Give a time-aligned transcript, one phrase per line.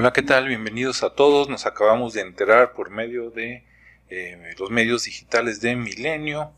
[0.00, 0.46] Hola, ¿qué tal?
[0.46, 1.48] Bienvenidos a todos.
[1.48, 3.64] Nos acabamos de enterar por medio de
[4.08, 6.52] eh, los medios digitales de Milenio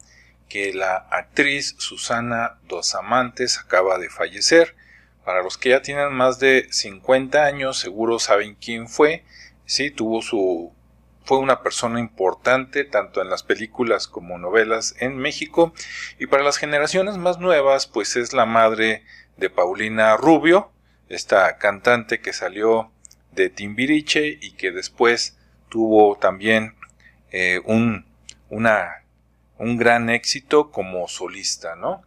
[0.51, 4.77] que la actriz Susana Dos Amantes acaba de fallecer.
[5.25, 9.25] Para los que ya tienen más de 50 años, seguro saben quién fue.
[9.65, 10.75] Sí, tuvo su
[11.25, 15.73] fue una persona importante tanto en las películas como novelas en México
[16.19, 19.03] y para las generaciones más nuevas pues es la madre
[19.39, 20.73] de Paulina Rubio,
[21.09, 22.93] esta cantante que salió
[23.33, 25.37] de Timbiriche y que después
[25.69, 26.75] tuvo también
[27.31, 28.05] eh, un,
[28.51, 32.03] un gran éxito como solista, ¿no?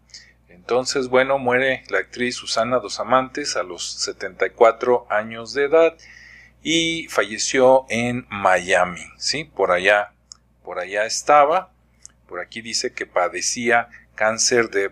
[0.49, 5.97] Entonces, bueno, muere la actriz Susana Dos Amantes a los 74 años de edad
[6.61, 9.43] y falleció en Miami, ¿sí?
[9.43, 10.13] Por allá,
[10.63, 11.73] por allá estaba.
[12.27, 14.89] Por aquí dice que padecía cáncer de,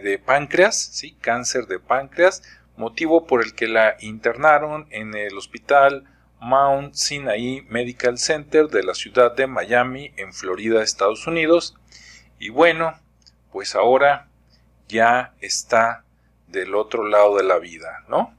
[0.00, 1.16] de páncreas, ¿sí?
[1.20, 2.42] Cáncer de páncreas,
[2.80, 6.08] motivo por el que la internaron en el hospital
[6.40, 11.76] Mount Sinai Medical Center de la ciudad de Miami, en Florida, Estados Unidos.
[12.38, 12.98] Y bueno,
[13.52, 14.28] pues ahora
[14.88, 16.04] ya está
[16.46, 18.34] del otro lado de la vida, ¿no?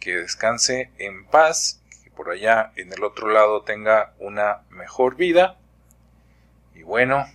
[0.00, 5.56] Que descanse en paz, que por allá en el otro lado tenga una mejor vida.
[6.74, 7.26] Y bueno,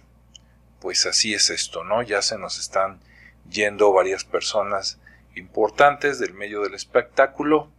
[0.82, 2.02] pues así es esto, ¿no?
[2.02, 3.00] Ya se nos están
[3.50, 5.00] yendo varias personas
[5.36, 7.72] importantes del medio del espectáculo,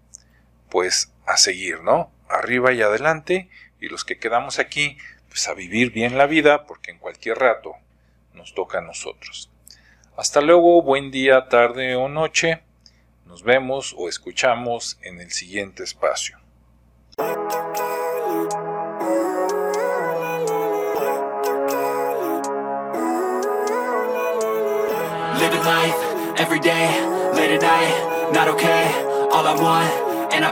[0.70, 2.10] pues a seguir, ¿no?
[2.28, 3.48] Arriba y adelante,
[3.80, 7.74] y los que quedamos aquí, pues a vivir bien la vida, porque en cualquier rato
[8.32, 9.50] nos toca a nosotros.
[10.16, 12.62] Hasta luego, buen día, tarde o noche.
[13.26, 16.38] Nos vemos o escuchamos en el siguiente espacio.
[25.40, 25.96] Living life
[26.38, 28.84] every day, late at night, not okay.
[29.32, 30.13] All I want